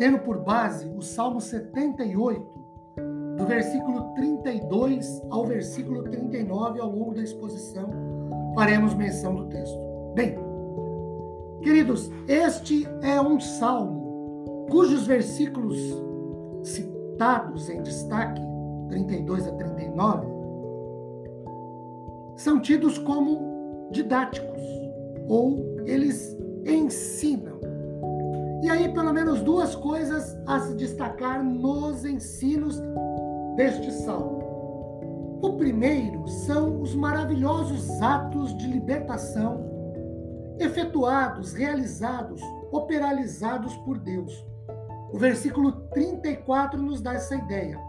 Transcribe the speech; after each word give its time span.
tendo 0.00 0.18
por 0.20 0.38
base 0.38 0.88
o 0.96 1.02
Salmo 1.02 1.42
78, 1.42 2.40
do 3.36 3.44
versículo 3.44 4.14
32 4.14 5.22
ao 5.28 5.44
versículo 5.44 6.04
39, 6.04 6.80
ao 6.80 6.90
longo 6.90 7.12
da 7.12 7.20
exposição, 7.20 7.90
faremos 8.54 8.94
menção 8.94 9.34
do 9.34 9.44
texto. 9.50 9.78
Bem, 10.14 10.38
queridos, 11.62 12.10
este 12.26 12.88
é 13.02 13.20
um 13.20 13.38
salmo 13.38 14.66
cujos 14.70 15.06
versículos 15.06 15.76
citados 16.62 17.68
em 17.68 17.82
destaque, 17.82 18.40
32 18.88 19.48
a 19.48 19.52
39, 19.52 20.26
são 22.36 22.58
tidos 22.58 22.96
como 22.96 23.90
didáticos, 23.90 24.62
ou 25.28 25.62
eles 25.84 26.34
ensinam 26.64 27.60
e 28.62 28.68
aí, 28.68 28.92
pelo 28.92 29.12
menos 29.12 29.40
duas 29.42 29.74
coisas 29.74 30.38
a 30.46 30.60
se 30.60 30.74
destacar 30.74 31.42
nos 31.42 32.04
ensinos 32.04 32.80
deste 33.56 33.90
salmo. 33.92 34.40
O 35.42 35.54
primeiro 35.56 36.28
são 36.28 36.82
os 36.82 36.94
maravilhosos 36.94 38.02
atos 38.02 38.54
de 38.58 38.66
libertação 38.66 39.70
efetuados, 40.58 41.54
realizados, 41.54 42.42
operalizados 42.70 43.74
por 43.78 43.98
Deus. 43.98 44.46
O 45.10 45.18
versículo 45.18 45.72
34 45.92 46.80
nos 46.80 47.00
dá 47.00 47.14
essa 47.14 47.34
ideia. 47.34 47.80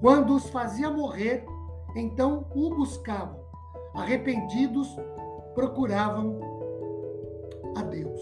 Quando 0.00 0.34
os 0.34 0.50
fazia 0.50 0.90
morrer, 0.90 1.46
então 1.94 2.44
o 2.54 2.70
buscavam. 2.74 3.40
Arrependidos, 3.94 4.88
procuravam 5.54 6.40
a 7.76 7.82
Deus. 7.82 8.20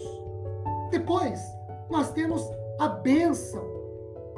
Depois, 0.91 1.41
nós 1.89 2.11
temos 2.11 2.47
a 2.79 2.87
bênção 2.87 3.63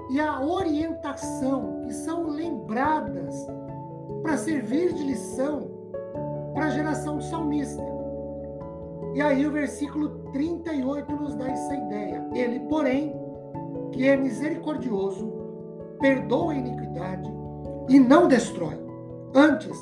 e 0.09 0.19
a 0.19 0.41
orientação 0.41 1.81
que 1.85 1.93
são 1.93 2.29
lembradas 2.29 3.35
para 4.21 4.37
servir 4.37 4.93
de 4.93 5.03
lição 5.03 5.69
para 6.53 6.65
a 6.65 6.69
geração 6.69 7.21
salmista. 7.21 7.83
E 9.13 9.21
aí 9.21 9.45
o 9.45 9.51
versículo 9.51 10.09
38 10.31 11.15
nos 11.15 11.35
dá 11.35 11.47
essa 11.49 11.75
ideia. 11.75 12.27
Ele, 12.33 12.59
porém, 12.61 13.15
que 13.91 14.07
é 14.07 14.15
misericordioso, 14.15 15.31
perdoa 15.99 16.53
a 16.53 16.55
iniquidade 16.55 17.29
e 17.89 17.99
não 17.99 18.27
destrói. 18.27 18.77
Antes, 19.33 19.77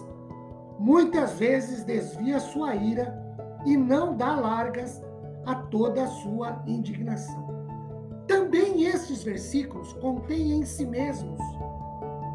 muitas 0.79 1.33
vezes 1.39 1.83
desvia 1.83 2.39
sua 2.39 2.75
ira 2.75 3.13
e 3.65 3.75
não 3.75 4.15
dá 4.15 4.35
largas 4.35 5.01
a 5.45 5.55
toda 5.55 6.03
a 6.03 6.07
sua 6.07 6.61
indignação. 6.65 7.54
Também 8.55 8.85
estes 8.85 9.21
versículos 9.21 9.91
contêm 9.91 10.53
em 10.53 10.63
si 10.63 10.85
mesmos 10.85 11.41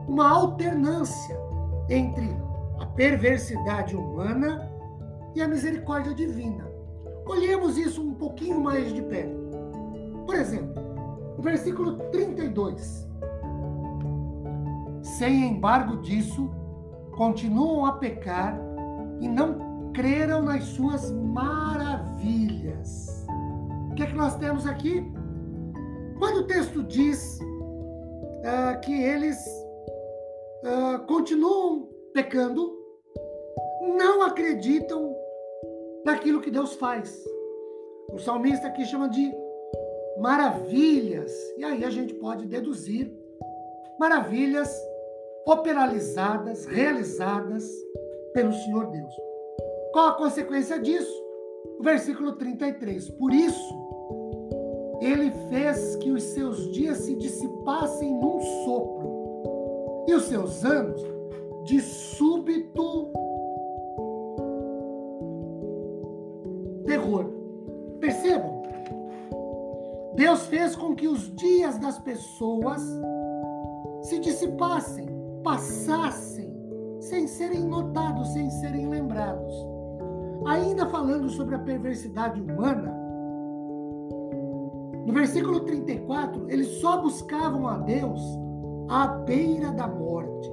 uma 0.06 0.28
alternância 0.28 1.34
entre 1.88 2.36
a 2.78 2.84
perversidade 2.84 3.96
humana 3.96 4.70
e 5.34 5.40
a 5.40 5.48
misericórdia 5.48 6.14
divina. 6.14 6.70
Olhemos 7.26 7.78
isso 7.78 8.02
um 8.02 8.12
pouquinho 8.12 8.60
mais 8.60 8.92
de 8.92 9.00
perto. 9.00 9.48
Por 10.26 10.34
exemplo, 10.34 10.74
o 11.38 11.42
versículo 11.42 11.94
32. 12.10 13.08
Sem 15.00 15.52
embargo 15.52 16.02
disso, 16.02 16.50
continuam 17.16 17.86
a 17.86 17.92
pecar 17.92 18.60
e 19.22 19.26
não 19.26 19.90
creram 19.94 20.42
nas 20.42 20.64
suas 20.64 21.10
maravilhas. 21.10 22.46
O 23.90 23.94
que 23.94 24.02
é 24.02 24.06
que 24.06 24.14
nós 24.14 24.36
temos 24.36 24.66
aqui? 24.66 25.10
Quando 26.20 26.40
o 26.40 26.46
texto 26.46 26.82
diz 26.82 27.38
uh, 27.40 28.78
que 28.82 28.92
eles 28.92 29.38
uh, 30.62 31.04
continuam 31.06 31.88
pecando, 32.12 32.78
não 33.96 34.20
acreditam 34.20 35.16
naquilo 36.04 36.42
que 36.42 36.50
Deus 36.50 36.74
faz. 36.74 37.24
O 38.12 38.18
salmista 38.18 38.66
aqui 38.66 38.84
chama 38.84 39.08
de 39.08 39.32
maravilhas. 40.18 41.32
E 41.56 41.64
aí 41.64 41.86
a 41.86 41.90
gente 41.90 42.12
pode 42.12 42.44
deduzir 42.44 43.10
maravilhas 43.98 44.70
operalizadas, 45.46 46.66
realizadas 46.66 47.64
pelo 48.34 48.52
Senhor 48.52 48.90
Deus. 48.90 49.14
Qual 49.92 50.08
a 50.08 50.16
consequência 50.16 50.78
disso? 50.78 51.10
O 51.78 51.82
versículo 51.82 52.32
33. 52.32 53.08
Por 53.12 53.32
isso, 53.32 53.89
ele 55.00 55.30
fez 55.48 55.96
que 55.96 56.10
os 56.10 56.22
seus 56.22 56.70
dias 56.72 56.98
se 56.98 57.14
dissipassem 57.16 58.12
num 58.12 58.40
sopro, 58.64 60.04
e 60.06 60.14
os 60.14 60.24
seus 60.24 60.64
anos 60.64 61.00
de 61.64 61.80
súbito 61.80 63.10
terror. 66.84 67.26
Percebam? 68.00 68.62
Deus 70.14 70.46
fez 70.46 70.76
com 70.76 70.94
que 70.94 71.08
os 71.08 71.34
dias 71.36 71.78
das 71.78 71.98
pessoas 71.98 72.82
se 74.02 74.18
dissipassem, 74.18 75.06
passassem, 75.42 76.50
sem 77.00 77.26
serem 77.26 77.64
notados, 77.64 78.28
sem 78.32 78.50
serem 78.50 78.88
lembrados. 78.88 79.54
Ainda 80.46 80.86
falando 80.86 81.28
sobre 81.30 81.54
a 81.54 81.58
perversidade 81.58 82.40
humana, 82.40 82.99
no 85.10 85.14
versículo 85.14 85.58
34, 85.58 86.48
eles 86.48 86.68
só 86.80 87.02
buscavam 87.02 87.66
a 87.66 87.78
Deus 87.78 88.20
à 88.88 89.08
beira 89.08 89.72
da 89.72 89.88
morte, 89.88 90.48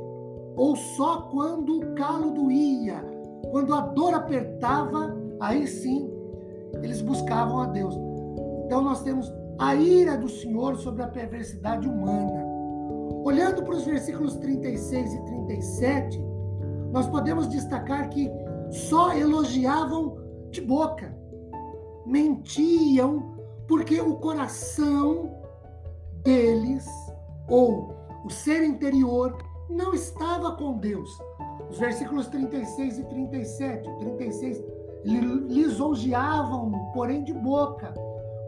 ou 0.55 0.75
só 0.75 1.29
quando 1.29 1.77
o 1.77 1.93
calo 1.93 2.31
doía, 2.31 3.05
quando 3.51 3.71
a 3.75 3.81
dor 3.81 4.15
apertava, 4.15 5.15
aí 5.39 5.67
sim 5.67 6.11
eles 6.81 7.01
buscavam 7.01 7.59
a 7.59 7.67
Deus. 7.67 7.93
Então 8.65 8.81
nós 8.81 9.03
temos 9.03 9.31
a 9.59 9.75
ira 9.75 10.17
do 10.17 10.27
Senhor 10.27 10.75
sobre 10.77 11.03
a 11.03 11.07
perversidade 11.07 11.87
humana. 11.87 12.43
Olhando 13.23 13.61
para 13.61 13.75
os 13.75 13.85
versículos 13.85 14.37
36 14.37 15.13
e 15.13 15.25
37, 15.25 16.19
nós 16.91 17.05
podemos 17.05 17.47
destacar 17.47 18.09
que 18.09 18.27
só 18.71 19.13
elogiavam 19.13 20.17
de 20.49 20.61
boca, 20.61 21.15
mentiam 22.07 23.36
porque 23.67 23.99
o 23.99 24.15
coração 24.15 25.31
deles, 26.23 26.87
ou 27.47 27.93
o 28.23 28.29
ser 28.29 28.63
interior, 28.63 29.37
não 29.69 29.93
estava 29.93 30.53
com 30.53 30.77
Deus. 30.77 31.09
Os 31.69 31.77
versículos 31.77 32.27
36 32.27 32.99
e 32.99 33.03
37, 33.03 33.89
36, 33.99 34.63
lisonjeavam, 35.03 36.71
porém 36.93 37.23
de 37.23 37.33
boca, 37.33 37.93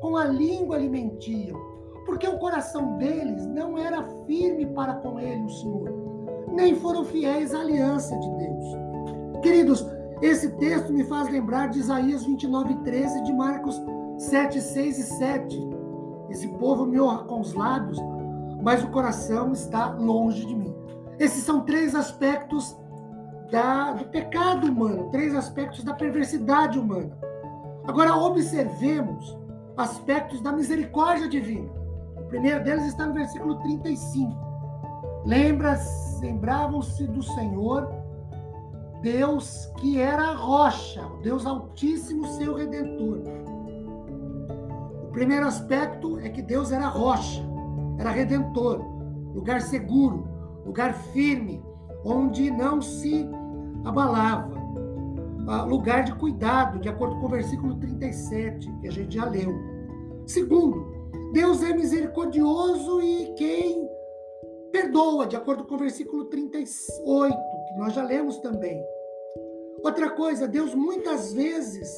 com 0.01 0.15
a 0.15 0.25
língua 0.25 0.77
alimentiam, 0.77 1.59
porque 2.05 2.27
o 2.27 2.39
coração 2.39 2.97
deles 2.97 3.45
não 3.45 3.77
era 3.77 4.03
firme 4.25 4.65
para 4.67 4.95
com 4.95 5.19
ele, 5.19 5.43
o 5.43 5.49
Senhor, 5.49 5.89
nem 6.53 6.75
foram 6.75 7.03
fiéis 7.03 7.53
à 7.53 7.59
aliança 7.59 8.17
de 8.17 8.29
Deus. 8.37 8.77
Queridos, 9.41 9.85
esse 10.21 10.49
texto 10.53 10.91
me 10.91 11.03
faz 11.05 11.29
lembrar 11.29 11.67
de 11.67 11.79
Isaías 11.79 12.25
29, 12.25 12.75
13, 12.83 13.23
de 13.23 13.33
Marcos 13.33 13.81
7, 14.19 14.59
6 14.59 14.99
e 14.99 15.03
7. 15.03 15.69
Esse 16.29 16.47
povo 16.47 16.85
me 16.85 16.99
honra 16.99 17.23
com 17.23 17.39
os 17.39 17.53
lábios, 17.53 17.97
mas 18.61 18.83
o 18.83 18.89
coração 18.89 19.53
está 19.53 19.93
longe 19.93 20.45
de 20.45 20.55
mim. 20.55 20.75
Esses 21.17 21.43
são 21.43 21.61
três 21.61 21.95
aspectos 21.95 22.77
da, 23.49 23.93
do 23.93 24.05
pecado 24.05 24.67
humano, 24.67 25.09
três 25.09 25.33
aspectos 25.33 25.83
da 25.83 25.93
perversidade 25.93 26.77
humana. 26.77 27.17
Agora, 27.87 28.15
observemos 28.15 29.37
aspectos 29.75 30.41
da 30.41 30.51
misericórdia 30.51 31.27
divina. 31.27 31.69
O 32.17 32.23
primeiro 32.25 32.63
deles 32.63 32.85
está 32.85 33.07
no 33.07 33.13
versículo 33.13 33.55
35. 33.61 34.37
Lembra, 35.25 35.79
lembravam-se 36.21 37.07
do 37.07 37.23
Senhor, 37.23 37.89
Deus 39.01 39.65
que 39.77 39.99
era 39.99 40.23
a 40.23 40.35
rocha, 40.35 41.05
o 41.05 41.21
Deus 41.21 41.45
Altíssimo, 41.45 42.27
seu 42.37 42.55
redentor. 42.55 43.23
O 45.09 45.11
primeiro 45.11 45.47
aspecto 45.47 46.19
é 46.19 46.29
que 46.29 46.39
Deus 46.39 46.71
era 46.71 46.85
rocha, 46.85 47.41
era 47.97 48.11
redentor, 48.11 48.79
lugar 49.33 49.59
seguro, 49.59 50.27
lugar 50.63 50.93
firme, 50.93 51.63
onde 52.05 52.51
não 52.51 52.79
se 52.79 53.27
abalava, 53.83 54.53
ah, 55.47 55.63
lugar 55.63 56.03
de 56.03 56.13
cuidado, 56.13 56.77
de 56.77 56.87
acordo 56.87 57.15
com 57.19 57.25
o 57.25 57.29
versículo 57.29 57.73
37, 57.79 58.71
que 58.81 58.87
a 58.87 58.91
gente 58.91 59.15
já 59.15 59.25
leu. 59.25 59.51
Segundo, 60.27 61.09
Deus 61.33 61.63
é 61.63 61.73
misericordioso 61.73 63.01
e 63.01 63.33
quem 63.33 63.89
perdoa, 64.71 65.25
de 65.25 65.35
acordo 65.35 65.63
com 65.63 65.73
o 65.73 65.79
versículo 65.79 66.25
38, 66.25 67.35
que 67.67 67.79
nós 67.79 67.93
já 67.93 68.03
lemos 68.03 68.37
também. 68.37 68.79
Outra 69.83 70.11
coisa, 70.11 70.47
Deus 70.47 70.75
muitas 70.75 71.33
vezes 71.33 71.89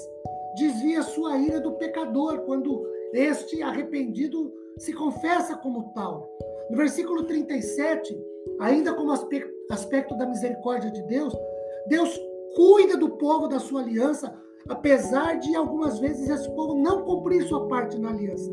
desvia 0.56 1.04
sua 1.04 1.38
ira 1.38 1.60
do 1.60 1.74
pecador 1.74 2.40
quando 2.44 2.90
este 3.14 3.62
arrependido 3.62 4.52
se 4.78 4.94
confessa 4.94 5.58
como 5.58 5.92
tal. 5.94 6.30
No 6.70 6.78
versículo 6.78 7.24
37, 7.24 8.18
ainda 8.60 8.94
como 8.94 9.12
aspecto 9.12 10.16
da 10.16 10.26
misericórdia 10.26 10.90
de 10.92 11.02
Deus, 11.04 11.34
Deus 11.88 12.20
cuida 12.56 12.98
do 12.98 13.10
povo 13.18 13.48
da 13.48 13.60
sua 13.60 13.82
aliança, 13.82 14.34
apesar 14.70 15.40
de 15.40 15.56
algumas 15.56 16.00
vezes 16.00 16.30
esse 16.30 16.50
povo 16.52 16.76
não 16.76 17.04
cumprir 17.04 17.44
sua 17.44 17.68
parte 17.68 17.98
na 18.00 18.10
aliança. 18.10 18.52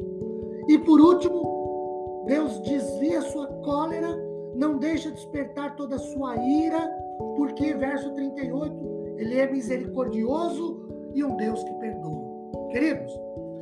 E 0.69 0.78
por 0.78 1.00
último, 1.00 2.25
Deus 2.26 2.61
desvia 2.61 3.22
sua 3.22 3.46
cólera, 3.62 4.08
não 4.54 4.78
deixa 4.78 5.11
despertar 5.11 5.76
toda 5.76 5.96
a 5.96 6.00
sua 6.00 6.37
ira, 6.37 6.90
porque, 7.37 7.75
verso 7.75 8.12
38, 8.14 9.16
ele 9.19 9.38
é 9.38 9.50
misericordioso 9.50 11.11
e 11.14 11.25
um 11.25 11.37
Deus 11.37 11.62
que 11.62 11.72
perdoa. 11.75 12.69
Queridos, 12.70 13.12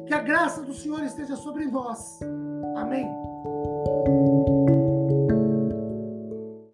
que 0.06 0.14
a 0.14 0.20
graça 0.20 0.62
do 0.62 0.72
Senhor 0.72 1.02
esteja 1.02 1.36
sobre 1.36 1.66
vós. 1.66 2.20
Amém. 2.76 3.25